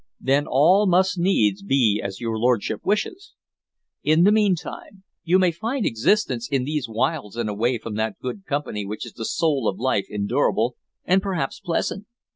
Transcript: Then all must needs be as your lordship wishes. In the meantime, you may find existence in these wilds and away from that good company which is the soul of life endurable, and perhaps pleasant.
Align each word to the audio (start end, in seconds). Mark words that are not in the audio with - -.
Then 0.19 0.47
all 0.49 0.87
must 0.87 1.19
needs 1.19 1.61
be 1.61 2.01
as 2.03 2.19
your 2.19 2.39
lordship 2.39 2.83
wishes. 2.83 3.35
In 4.01 4.23
the 4.23 4.31
meantime, 4.31 5.03
you 5.23 5.37
may 5.37 5.51
find 5.51 5.85
existence 5.85 6.49
in 6.49 6.63
these 6.63 6.89
wilds 6.89 7.35
and 7.37 7.47
away 7.47 7.77
from 7.77 7.93
that 7.97 8.17
good 8.19 8.43
company 8.47 8.83
which 8.83 9.05
is 9.05 9.13
the 9.13 9.25
soul 9.25 9.67
of 9.67 9.77
life 9.77 10.07
endurable, 10.09 10.75
and 11.05 11.21
perhaps 11.21 11.59
pleasant. 11.59 12.07